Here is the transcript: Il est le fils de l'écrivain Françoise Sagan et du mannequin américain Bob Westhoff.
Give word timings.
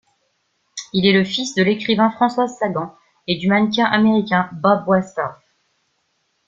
Il 0.93 1.05
est 1.05 1.13
le 1.13 1.23
fils 1.23 1.53
de 1.53 1.61
l'écrivain 1.61 2.09
Françoise 2.09 2.57
Sagan 2.57 2.91
et 3.27 3.37
du 3.37 3.47
mannequin 3.47 3.85
américain 3.85 4.49
Bob 4.51 4.87
Westhoff. 4.87 5.35